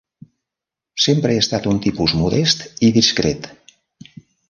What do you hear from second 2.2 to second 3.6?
modest i discret.